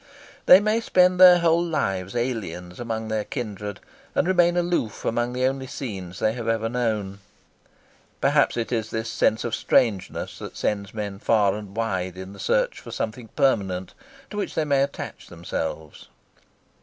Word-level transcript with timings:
They 0.47 0.59
may 0.59 0.79
spend 0.81 1.19
their 1.19 1.37
whole 1.41 1.63
lives 1.63 2.15
aliens 2.15 2.79
among 2.79 3.07
their 3.09 3.23
kindred 3.23 3.79
and 4.15 4.27
remain 4.27 4.57
aloof 4.57 5.05
among 5.05 5.33
the 5.33 5.45
only 5.45 5.67
scenes 5.67 6.17
they 6.17 6.33
have 6.33 6.47
ever 6.47 6.67
known. 6.69 7.19
Perhaps 8.19 8.57
it 8.57 8.71
is 8.71 8.89
this 8.89 9.07
sense 9.09 9.43
of 9.43 9.53
strangeness 9.53 10.39
that 10.39 10.57
sends 10.57 10.95
men 10.95 11.19
far 11.19 11.53
and 11.53 11.75
wide 11.77 12.17
in 12.17 12.33
the 12.33 12.39
search 12.39 12.79
for 12.79 12.89
something 12.89 13.27
permanent, 13.35 13.93
to 14.31 14.37
which 14.37 14.55
they 14.55 14.65
may 14.65 14.81
attach 14.81 15.27
themselves. 15.27 16.07